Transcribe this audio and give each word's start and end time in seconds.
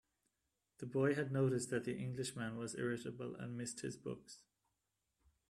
The 0.79 0.87
boy 0.87 1.13
had 1.13 1.31
noticed 1.31 1.69
that 1.69 1.83
the 1.83 1.95
Englishman 1.95 2.57
was 2.57 2.73
irritable, 2.73 3.35
and 3.35 3.55
missed 3.55 3.81
his 3.81 3.97
books. 3.97 4.39